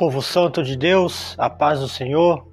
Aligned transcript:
Povo 0.00 0.22
Santo 0.22 0.62
de 0.62 0.76
Deus, 0.76 1.34
a 1.36 1.50
paz 1.50 1.78
do 1.78 1.86
Senhor. 1.86 2.48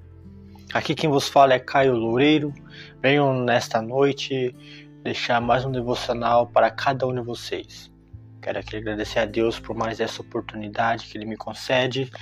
Aqui 0.74 0.94
quem 0.94 1.08
vos 1.08 1.30
fala 1.30 1.54
é 1.54 1.58
Caio 1.58 1.94
Loureiro. 1.94 2.52
Venham 3.00 3.42
nesta 3.42 3.80
noite 3.80 4.54
deixar 5.02 5.40
mais 5.40 5.64
um 5.64 5.72
devocional 5.72 6.46
para 6.46 6.70
cada 6.70 7.06
um 7.06 7.14
de 7.14 7.22
vocês. 7.22 7.90
Quero 8.42 8.58
aqui 8.58 8.76
agradecer 8.76 9.20
a 9.20 9.24
Deus 9.24 9.58
por 9.58 9.74
mais 9.74 9.98
essa 9.98 10.20
oportunidade 10.20 11.06
que 11.06 11.16
Ele 11.16 11.24
me 11.24 11.38
concede. 11.38 12.12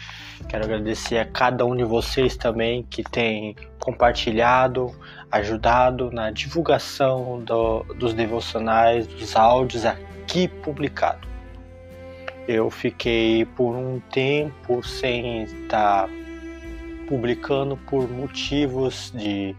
Quero 0.49 0.63
agradecer 0.63 1.19
a 1.19 1.25
cada 1.25 1.67
um 1.67 1.75
de 1.75 1.83
vocês 1.83 2.37
também 2.37 2.85
que 2.85 3.03
tem 3.03 3.57
compartilhado, 3.81 4.95
ajudado 5.29 6.09
na 6.13 6.31
divulgação 6.31 7.43
do, 7.43 7.83
dos 7.99 8.15
devocionais, 8.15 9.09
dos 9.09 9.35
áudios 9.35 9.85
aqui 9.85 10.47
publicados 10.47 11.26
eu 12.49 12.71
fiquei 12.71 13.45
por 13.45 13.75
um 13.75 14.01
tempo 14.13 14.83
sem 14.83 15.43
estar 15.43 16.09
publicando 17.09 17.77
por 17.77 18.09
motivos 18.09 19.13
de 19.15 19.55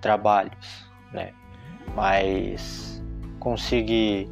trabalhos, 0.00 0.86
né? 1.12 1.32
Mas 1.94 3.02
consegui 3.38 4.28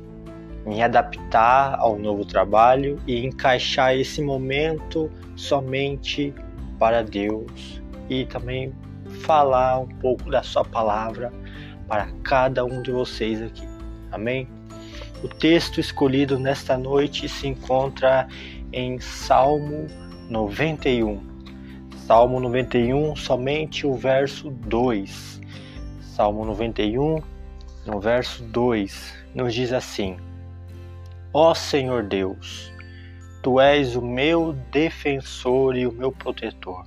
me 0.66 0.82
adaptar 0.82 1.78
ao 1.78 1.98
novo 1.98 2.24
trabalho 2.24 3.00
e 3.06 3.24
encaixar 3.24 3.94
esse 3.94 4.20
momento 4.20 5.10
somente 5.36 6.34
para 6.78 7.02
Deus 7.02 7.80
e 8.10 8.26
também 8.26 8.74
falar 9.22 9.78
um 9.78 9.88
pouco 9.88 10.30
da 10.30 10.42
sua 10.42 10.64
palavra 10.64 11.32
para 11.86 12.08
cada 12.22 12.64
um 12.64 12.82
de 12.82 12.90
vocês 12.90 13.40
aqui. 13.40 13.66
Amém? 14.10 14.55
O 15.22 15.28
texto 15.28 15.80
escolhido 15.80 16.38
nesta 16.38 16.76
noite 16.76 17.28
se 17.28 17.48
encontra 17.48 18.28
em 18.72 18.98
Salmo 19.00 19.86
91. 20.28 21.20
Salmo 22.06 22.38
91, 22.38 23.16
somente 23.16 23.86
o 23.86 23.94
verso 23.94 24.50
2. 24.50 25.40
Salmo 26.00 26.44
91, 26.44 27.20
no 27.84 28.00
verso 28.00 28.44
2, 28.44 29.14
nos 29.34 29.52
diz 29.52 29.72
assim: 29.72 30.16
Ó 31.32 31.52
Senhor 31.52 32.04
Deus, 32.04 32.72
tu 33.42 33.60
és 33.60 33.96
o 33.96 34.02
meu 34.02 34.52
defensor 34.70 35.76
e 35.76 35.86
o 35.86 35.92
meu 35.92 36.12
protetor. 36.12 36.84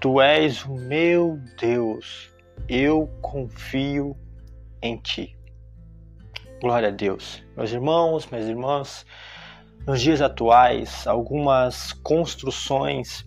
Tu 0.00 0.20
és 0.20 0.64
o 0.64 0.74
meu 0.74 1.38
Deus, 1.60 2.30
eu 2.68 3.10
confio 3.20 4.16
em 4.80 4.96
ti. 4.96 5.35
Glória 6.60 6.88
a 6.88 6.90
Deus. 6.90 7.44
Meus 7.54 7.70
irmãos, 7.70 8.26
minhas 8.30 8.48
irmãs, 8.48 9.06
nos 9.86 10.00
dias 10.00 10.22
atuais, 10.22 11.06
algumas 11.06 11.92
construções 11.92 13.26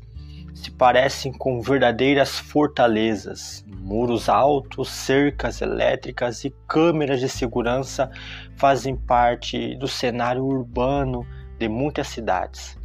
se 0.56 0.72
parecem 0.72 1.32
com 1.32 1.62
verdadeiras 1.62 2.40
fortalezas. 2.40 3.64
Muros 3.68 4.30
altos, 4.30 4.90
cercas 4.90 5.62
elétricas 5.62 6.44
e 6.44 6.50
câmeras 6.68 7.20
de 7.20 7.30
segurança 7.30 8.10
fazem 8.58 8.96
parte 8.96 9.76
do 9.76 9.88
cenário 9.88 10.44
urbano 10.44 11.24
de 11.60 11.70
muitas 11.70 12.08
cidades. 12.08 12.80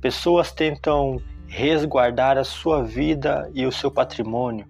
Pessoas 0.00 0.50
tentam 0.50 1.22
resguardar 1.46 2.36
a 2.36 2.44
sua 2.44 2.82
vida 2.82 3.48
e 3.54 3.64
o 3.64 3.70
seu 3.70 3.90
patrimônio, 3.90 4.66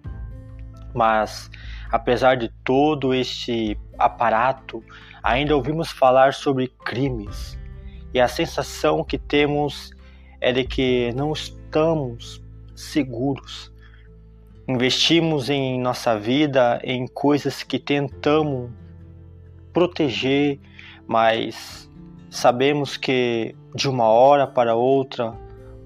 mas 0.93 1.49
apesar 1.91 2.35
de 2.35 2.49
todo 2.63 3.15
este 3.15 3.75
aparato, 3.97 4.83
ainda 5.21 5.55
ouvimos 5.55 5.91
falar 5.91 6.33
sobre 6.33 6.67
crimes 6.85 7.57
e 8.13 8.19
a 8.19 8.27
sensação 8.27 9.03
que 9.03 9.17
temos 9.17 9.91
é 10.39 10.51
de 10.51 10.63
que 10.63 11.11
não 11.13 11.33
estamos 11.33 12.41
seguros. 12.75 13.71
Investimos 14.67 15.49
em 15.49 15.79
nossa 15.79 16.17
vida 16.17 16.79
em 16.83 17.07
coisas 17.07 17.63
que 17.63 17.79
tentamos 17.79 18.71
proteger, 19.71 20.59
mas 21.05 21.89
sabemos 22.29 22.97
que 22.97 23.55
de 23.75 23.87
uma 23.87 24.07
hora 24.07 24.47
para 24.47 24.75
outra 24.75 25.33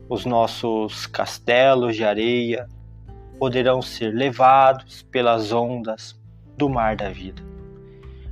os 0.10 0.26
nossos 0.26 1.06
castelos 1.08 1.96
de 1.96 2.04
areia 2.04 2.68
poderão 3.40 3.82
ser 3.82 4.14
levados 4.14 5.04
pelas 5.04 5.52
ondas 5.52 6.20
do 6.58 6.70
mar 6.70 6.96
da 6.96 7.10
vida. 7.10 7.51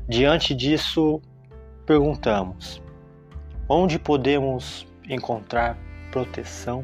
Diante 0.09 0.55
disso, 0.55 1.21
perguntamos: 1.85 2.81
onde 3.69 3.99
podemos 3.99 4.87
encontrar 5.07 5.77
proteção? 6.11 6.83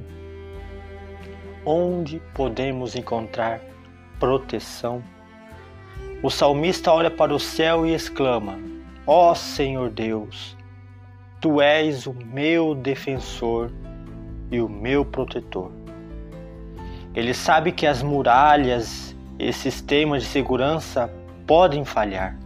Onde 1.66 2.22
podemos 2.36 2.96
encontrar 2.96 3.62
proteção? 4.20 5.04
O 6.22 6.30
salmista 6.30 6.94
olha 6.94 7.10
para 7.10 7.34
o 7.34 7.40
céu 7.40 7.84
e 7.84 7.96
exclama: 7.96 8.60
Ó 9.08 9.32
oh 9.32 9.36
Senhor 9.36 9.90
Deus, 9.90 10.56
tu 11.42 11.60
és 11.60 12.06
o 12.06 12.14
meu 12.14 12.76
defensor 12.76 13.72
e 14.52 14.62
o 14.62 14.70
meu 14.70 15.04
protetor. 15.04 15.72
Ele 17.16 17.34
sabe 17.34 17.72
que 17.72 17.88
as 17.88 18.04
muralhas 18.04 19.16
e 19.40 19.52
sistemas 19.52 20.22
de 20.22 20.30
segurança 20.30 21.12
podem 21.48 21.84
falhar, 21.84 22.38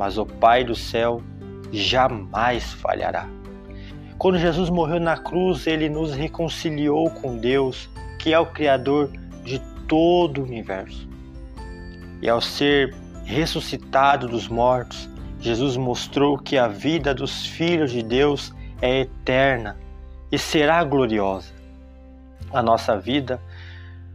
mas 0.00 0.16
o 0.16 0.24
Pai 0.24 0.64
do 0.64 0.74
céu 0.74 1.22
jamais 1.70 2.72
falhará. 2.72 3.28
Quando 4.16 4.38
Jesus 4.38 4.70
morreu 4.70 4.98
na 4.98 5.18
cruz, 5.18 5.66
ele 5.66 5.90
nos 5.90 6.14
reconciliou 6.14 7.10
com 7.10 7.36
Deus, 7.36 7.86
que 8.18 8.32
é 8.32 8.38
o 8.38 8.46
Criador 8.46 9.10
de 9.44 9.58
todo 9.86 10.40
o 10.40 10.44
universo. 10.44 11.06
E 12.22 12.30
ao 12.30 12.40
ser 12.40 12.94
ressuscitado 13.26 14.26
dos 14.26 14.48
mortos, 14.48 15.06
Jesus 15.38 15.76
mostrou 15.76 16.38
que 16.38 16.56
a 16.56 16.66
vida 16.66 17.14
dos 17.14 17.44
filhos 17.44 17.92
de 17.92 18.02
Deus 18.02 18.54
é 18.80 19.00
eterna 19.00 19.76
e 20.32 20.38
será 20.38 20.82
gloriosa. 20.82 21.52
A 22.54 22.62
nossa 22.62 22.98
vida 22.98 23.38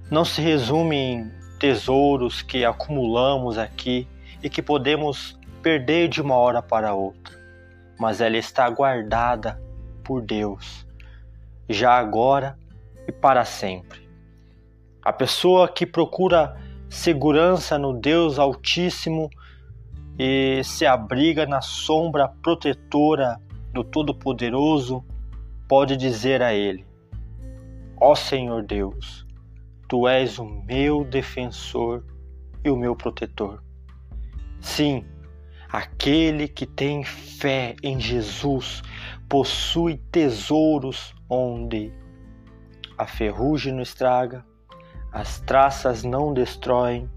não 0.10 0.26
se 0.26 0.42
resume 0.42 0.96
em 0.96 1.32
tesouros 1.60 2.42
que 2.42 2.66
acumulamos 2.66 3.60
aqui 3.60 4.08
e 4.42 4.50
que 4.50 4.64
podemos 4.64 5.38
perder 5.66 6.08
de 6.10 6.22
uma 6.22 6.36
hora 6.36 6.62
para 6.62 6.94
outra, 6.94 7.36
mas 8.00 8.22
ela 8.22 8.38
está 8.38 8.70
guardada 8.70 9.60
por 10.04 10.22
Deus, 10.22 10.86
já 11.68 11.98
agora 11.98 12.56
e 13.08 13.12
para 13.12 13.44
sempre. 13.44 14.08
A 15.02 15.12
pessoa 15.12 15.68
que 15.68 15.84
procura 15.84 16.56
segurança 16.88 17.80
no 17.80 18.00
Deus 18.00 18.38
Altíssimo 18.38 19.28
e 20.20 20.62
se 20.64 20.86
abriga 20.86 21.48
na 21.48 21.62
sombra 21.62 22.28
protetora 22.28 23.42
do 23.74 23.84
Todo-Poderoso 23.84 25.04
pode 25.68 25.98
dizer 25.98 26.44
a 26.44 26.54
Ele: 26.54 26.86
Ó 28.00 28.14
Senhor 28.14 28.62
Deus, 28.62 29.26
Tu 29.88 30.08
és 30.08 30.38
o 30.38 30.46
meu 30.46 31.04
defensor 31.04 32.06
e 32.64 32.70
o 32.70 32.78
meu 32.78 32.96
protetor. 32.96 33.64
Sim, 34.62 35.04
Aquele 35.76 36.48
que 36.48 36.66
tem 36.66 37.04
fé 37.04 37.76
em 37.84 38.00
Jesus 38.00 38.82
possui 39.28 39.98
tesouros 40.10 41.14
onde 41.30 41.92
a 42.98 43.06
ferrugem 43.06 43.74
não 43.74 43.82
estraga, 43.82 44.46
as 45.12 45.42
traças 45.42 46.06
não 46.06 46.34
destroem 46.34 47.10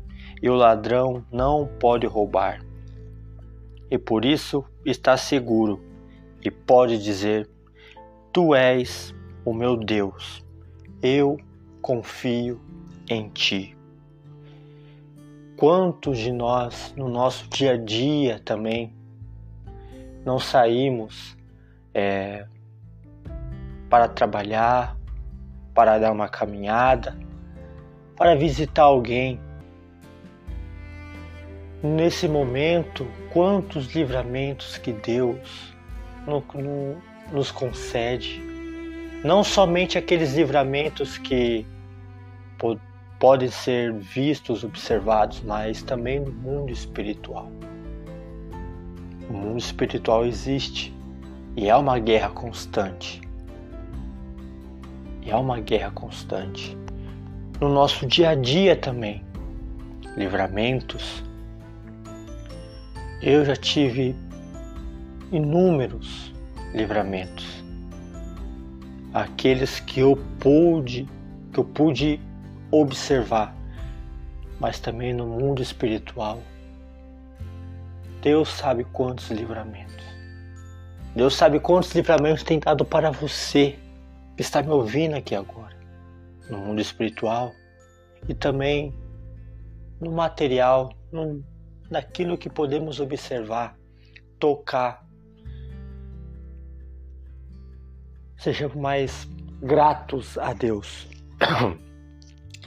e 0.43 0.51
o 0.51 0.57
ladrão 0.57 1.25
não 1.31 1.69
pode 1.79 2.05
roubar. 2.05 2.61
E 3.89 3.97
por 3.97 4.25
isso 4.25 4.65
está 4.85 5.17
seguro 5.17 5.81
e 6.43 6.51
pode 6.51 7.01
dizer: 7.01 7.49
Tu 8.33 8.57
és 8.57 9.15
o 9.45 9.55
meu 9.55 9.77
Deus, 9.77 10.45
eu 11.01 11.37
confio 11.81 12.61
em 13.09 13.29
ti. 13.29 13.78
Quantos 15.59 16.19
de 16.19 16.31
nós, 16.31 16.95
no 16.97 17.09
nosso 17.09 17.49
dia 17.49 17.73
a 17.73 17.77
dia 17.77 18.41
também, 18.45 18.95
não 20.25 20.39
saímos 20.39 21.37
é, 21.93 22.47
para 23.91 24.07
trabalhar, 24.07 24.97
para 25.75 25.99
dar 25.99 26.13
uma 26.13 26.29
caminhada, 26.29 27.19
para 28.15 28.37
visitar 28.37 28.85
alguém. 28.85 29.41
Nesse 31.83 32.29
momento, 32.29 33.05
quantos 33.33 33.93
livramentos 33.93 34.79
que 34.79 34.93
Deus 34.93 35.75
no, 36.25 36.41
no, 36.55 37.03
nos 37.33 37.51
concede. 37.51 38.41
Não 39.25 39.43
somente 39.43 39.99
aqueles 39.99 40.35
livramentos 40.35 41.19
que 41.19 41.67
podem 43.19 43.49
ser 43.49 43.93
vistos, 43.93 44.63
observados, 44.63 45.43
mas 45.43 45.83
também 45.83 46.21
no 46.21 46.33
mundo 46.33 46.73
espiritual. 46.73 47.51
O 49.29 49.33
mundo 49.33 49.59
espiritual 49.59 50.25
existe 50.25 50.95
e 51.57 51.69
é 51.69 51.77
uma 51.77 51.99
guerra 51.99 52.31
constante. 52.31 53.21
E 55.23 55.31
é 55.31 55.37
uma 55.37 55.61
guerra 55.61 55.91
constante. 55.91 56.77
No 57.61 57.69
nosso 57.69 58.07
dia 58.07 58.31
a 58.31 58.35
dia 58.35 58.77
também. 58.77 59.23
Livramentos. 60.17 61.23
Eu 63.21 63.45
já 63.45 63.57
tive 63.57 64.15
inúmeros 65.33 66.33
livramentos. 66.73 67.65
Aqueles 69.13 69.81
que 69.81 70.01
eu 70.01 70.17
pude, 70.39 71.09
que 71.53 71.59
eu 71.59 71.65
pude 71.65 72.21
observar, 72.71 73.55
mas 74.61 74.79
também 74.81 75.13
no 75.13 75.27
mundo 75.27 75.63
espiritual. 75.63 76.43
Deus 78.23 78.49
sabe 78.49 78.85
quantos 78.85 79.31
livramentos. 79.31 80.05
Deus 81.15 81.35
sabe 81.35 81.59
quantos 81.59 81.95
livramentos 81.95 82.43
tem 82.43 82.59
dado 82.59 82.85
para 82.85 83.11
você 83.11 83.79
que 84.37 84.43
está 84.43 84.63
me 84.63 84.71
ouvindo 84.71 85.17
aqui 85.17 85.35
agora, 85.35 85.77
no 86.49 86.59
mundo 86.59 86.81
espiritual 86.81 87.53
e 88.29 88.35
também 88.35 88.95
no 90.01 90.13
material, 90.13 90.93
no, 91.11 91.45
naquilo 91.91 92.39
que 92.39 92.49
podemos 92.49 93.01
observar, 93.01 93.77
tocar. 94.39 95.05
Sejamos 98.37 98.77
mais 98.77 99.29
gratos 99.61 100.39
a 100.39 100.53
Deus. 100.53 101.09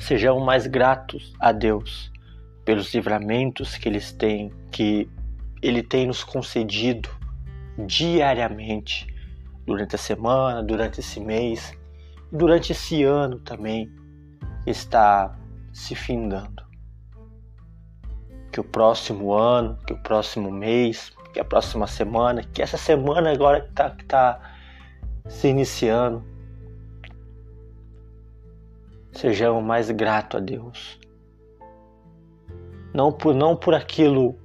Sejamos 0.02 0.44
mais 0.44 0.66
gratos 0.66 1.32
a 1.40 1.52
Deus 1.52 2.12
pelos 2.66 2.92
livramentos 2.92 3.78
que 3.78 3.88
eles 3.88 4.12
têm, 4.12 4.52
que 4.72 5.08
Ele 5.62 5.84
tem 5.84 6.08
nos 6.08 6.24
concedido 6.24 7.08
diariamente 7.86 9.06
durante 9.64 9.94
a 9.94 10.00
semana, 10.00 10.64
durante 10.64 11.00
esse 11.00 11.20
mês, 11.20 11.72
durante 12.32 12.72
esse 12.72 13.04
ano 13.04 13.38
também 13.42 13.92
está 14.66 15.38
se 15.72 15.94
findando. 15.94 16.64
Que 18.52 18.60
o 18.60 18.64
próximo 18.64 19.32
ano, 19.32 19.78
que 19.86 19.94
o 19.94 19.98
próximo 20.02 20.50
mês, 20.50 21.12
que 21.32 21.40
a 21.40 21.46
próxima 21.46 21.86
semana, 21.86 22.44
que 22.44 22.64
essa 22.64 22.76
semana 22.76 23.32
agora 23.32 23.62
que 23.62 23.70
está 23.70 23.92
tá 24.08 24.56
se 25.30 25.48
iniciando, 25.48 26.31
sejamos 29.12 29.64
mais 29.64 29.90
gratos 29.92 30.40
a 30.40 30.44
Deus. 30.44 31.00
Não 32.94 33.12
por, 33.12 33.34
não 33.34 33.56
por 33.56 33.74
aquilo, 33.74 34.38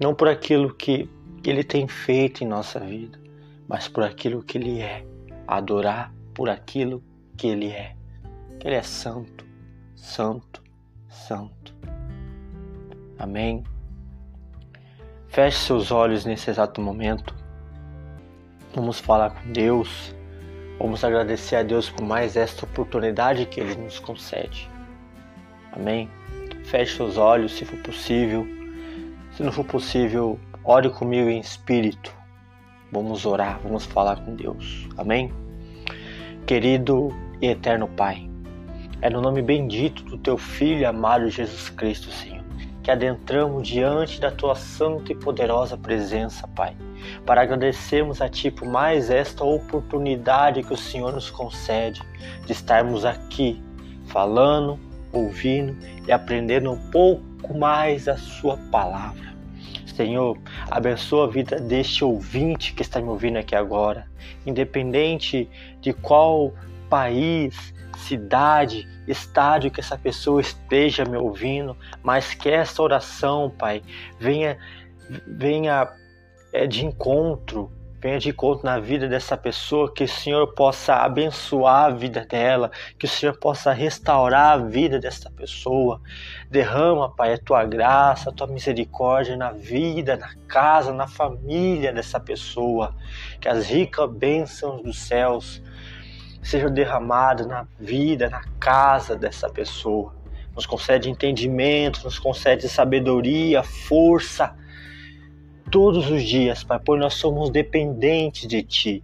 não 0.00 0.14
por 0.14 0.28
aquilo 0.28 0.74
que 0.74 1.08
Ele 1.44 1.62
tem 1.62 1.86
feito 1.86 2.42
em 2.42 2.46
nossa 2.46 2.80
vida, 2.80 3.18
mas 3.68 3.88
por 3.88 4.02
aquilo 4.02 4.42
que 4.42 4.58
Ele 4.58 4.80
é. 4.80 5.04
Adorar 5.46 6.12
por 6.32 6.48
aquilo 6.48 7.02
que 7.36 7.48
Ele 7.48 7.68
é. 7.68 7.94
Que 8.58 8.68
Ele 8.68 8.76
é 8.76 8.82
santo, 8.82 9.44
santo, 9.94 10.62
santo. 11.08 11.74
Amém. 13.18 13.62
Feche 15.28 15.58
seus 15.58 15.90
olhos 15.90 16.24
nesse 16.24 16.50
exato 16.50 16.80
momento. 16.80 17.34
Vamos 18.74 18.98
falar 18.98 19.30
com 19.30 19.52
Deus. 19.52 20.14
Vamos 20.78 21.04
agradecer 21.04 21.56
a 21.56 21.62
Deus 21.62 21.88
por 21.88 22.04
mais 22.04 22.36
esta 22.36 22.64
oportunidade 22.64 23.46
que 23.46 23.60
Ele 23.60 23.74
nos 23.76 23.98
concede. 23.98 24.68
Amém. 25.72 26.08
Feche 26.64 26.96
seus 26.96 27.16
olhos 27.16 27.52
se 27.52 27.64
for 27.64 27.78
possível. 27.78 28.46
Se 29.32 29.42
não 29.42 29.52
for 29.52 29.64
possível, 29.64 30.38
ore 30.64 30.90
comigo 30.90 31.28
em 31.28 31.40
espírito. 31.40 32.12
Vamos 32.90 33.26
orar, 33.26 33.58
vamos 33.62 33.84
falar 33.84 34.16
com 34.24 34.34
Deus. 34.34 34.88
Amém? 34.96 35.32
Querido 36.46 37.08
e 37.40 37.48
eterno 37.48 37.88
Pai, 37.88 38.28
é 39.00 39.10
no 39.10 39.20
nome 39.20 39.42
bendito 39.42 40.02
do 40.04 40.16
teu 40.16 40.38
Filho 40.38 40.88
amado 40.88 41.28
Jesus 41.28 41.68
Cristo, 41.68 42.10
Senhor, 42.10 42.33
que 42.84 42.90
adentramos 42.90 43.66
diante 43.66 44.20
da 44.20 44.30
tua 44.30 44.54
santa 44.54 45.10
e 45.10 45.14
poderosa 45.14 45.74
presença, 45.74 46.46
Pai, 46.48 46.76
para 47.24 47.40
agradecermos 47.40 48.20
a 48.20 48.28
Ti 48.28 48.50
por 48.50 48.68
mais 48.68 49.08
esta 49.08 49.42
oportunidade 49.42 50.62
que 50.62 50.74
o 50.74 50.76
Senhor 50.76 51.10
nos 51.10 51.30
concede 51.30 52.02
de 52.44 52.52
estarmos 52.52 53.06
aqui 53.06 53.60
falando, 54.06 54.78
ouvindo 55.10 55.74
e 56.06 56.12
aprendendo 56.12 56.70
um 56.70 56.90
pouco 56.90 57.58
mais 57.58 58.06
a 58.06 58.18
Sua 58.18 58.58
palavra. 58.70 59.34
Senhor, 59.86 60.36
abençoa 60.70 61.24
a 61.24 61.30
vida 61.30 61.58
deste 61.58 62.04
ouvinte 62.04 62.74
que 62.74 62.82
está 62.82 63.00
me 63.00 63.08
ouvindo 63.08 63.38
aqui 63.38 63.56
agora, 63.56 64.06
independente 64.44 65.48
de 65.80 65.94
qual 65.94 66.52
país, 66.90 67.73
cidade, 67.98 68.88
estádio 69.06 69.70
que 69.70 69.80
essa 69.80 69.98
pessoa 69.98 70.40
esteja 70.40 71.04
me 71.04 71.16
ouvindo, 71.16 71.76
mas 72.02 72.34
que 72.34 72.48
essa 72.48 72.82
oração, 72.82 73.50
Pai, 73.50 73.82
venha, 74.18 74.58
venha 75.26 75.92
é, 76.52 76.66
de 76.66 76.84
encontro 76.84 77.70
venha 78.04 78.18
de 78.18 78.28
encontro 78.28 78.66
na 78.66 78.78
vida 78.78 79.08
dessa 79.08 79.34
pessoa, 79.34 79.90
que 79.90 80.04
o 80.04 80.08
Senhor 80.08 80.48
possa 80.48 80.96
abençoar 80.96 81.86
a 81.86 81.90
vida 81.90 82.22
dela, 82.22 82.70
que 82.98 83.06
o 83.06 83.08
Senhor 83.08 83.34
possa 83.38 83.72
restaurar 83.72 84.52
a 84.52 84.56
vida 84.58 85.00
dessa 85.00 85.30
pessoa. 85.30 86.02
Derrama, 86.50 87.08
Pai, 87.08 87.32
a 87.32 87.38
tua 87.38 87.64
graça, 87.64 88.28
a 88.28 88.32
tua 88.32 88.46
misericórdia 88.46 89.38
na 89.38 89.52
vida, 89.52 90.18
na 90.18 90.34
casa, 90.46 90.92
na 90.92 91.08
família 91.08 91.94
dessa 91.94 92.20
pessoa. 92.20 92.94
Que 93.40 93.48
as 93.48 93.66
ricas 93.70 94.10
bênçãos 94.10 94.82
dos 94.82 94.98
céus 94.98 95.62
sejam 96.44 96.70
derramadas 96.70 97.46
na 97.46 97.66
vida, 97.80 98.28
na 98.28 98.42
casa 98.60 99.16
dessa 99.16 99.48
pessoa. 99.48 100.14
Nos 100.54 100.66
concede 100.66 101.10
entendimento, 101.10 102.04
nos 102.04 102.18
concede 102.18 102.68
sabedoria, 102.68 103.62
força 103.62 104.54
todos 105.70 106.08
os 106.08 106.22
dias, 106.22 106.62
Pai, 106.62 106.78
pois 106.84 107.00
nós 107.00 107.14
somos 107.14 107.50
dependentes 107.50 108.46
de 108.46 108.62
Ti. 108.62 109.02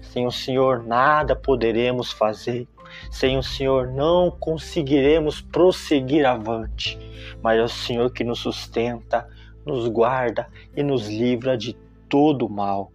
Sem 0.00 0.26
o 0.26 0.32
Senhor 0.32 0.82
nada 0.82 1.36
poderemos 1.36 2.10
fazer. 2.10 2.66
Sem 3.10 3.38
o 3.38 3.42
Senhor 3.42 3.86
não 3.86 4.30
conseguiremos 4.30 5.40
prosseguir 5.40 6.26
avante. 6.26 6.98
Mas 7.40 7.60
é 7.60 7.62
o 7.62 7.68
Senhor 7.68 8.10
que 8.10 8.24
nos 8.24 8.40
sustenta, 8.40 9.28
nos 9.64 9.86
guarda 9.86 10.48
e 10.76 10.82
nos 10.82 11.06
livra 11.06 11.56
de 11.56 11.76
todo 12.08 12.46
o 12.46 12.50
mal. 12.50 12.90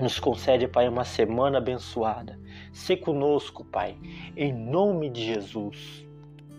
Nos 0.00 0.20
concede, 0.20 0.68
Pai, 0.68 0.88
uma 0.88 1.04
semana 1.04 1.58
abençoada. 1.58 2.38
Se 2.72 2.96
conosco, 2.96 3.64
Pai, 3.64 3.98
em 4.36 4.52
nome 4.52 5.10
de 5.10 5.24
Jesus. 5.24 6.06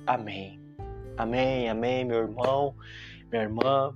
Amém. 0.06 0.60
Amém, 1.18 1.70
amém, 1.70 2.04
meu 2.04 2.20
irmão, 2.20 2.76
minha 3.32 3.44
irmã. 3.44 3.94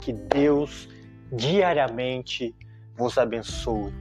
Que 0.00 0.12
Deus 0.12 0.88
diariamente 1.32 2.54
vos 2.96 3.18
abençoe 3.18 3.92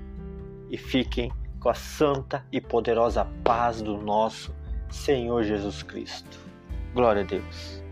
e 0.69 0.77
fiquem 0.77 1.31
com 1.59 1.69
a 1.69 1.73
santa 1.73 2.45
e 2.51 2.61
poderosa 2.61 3.25
paz 3.43 3.81
do 3.81 3.97
nosso 3.97 4.55
Senhor 4.89 5.43
Jesus 5.43 5.83
Cristo. 5.83 6.39
Glória 6.93 7.23
a 7.23 7.25
Deus. 7.25 7.86